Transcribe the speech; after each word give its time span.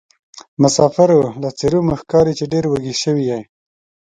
مسافرو 0.61 1.21
له 1.41 1.49
څېرومو 1.57 1.93
ښکاري 2.01 2.33
چې 2.39 2.45
ډېروږي 2.51 2.93
سوي 3.03 3.23
یې. 3.31 3.41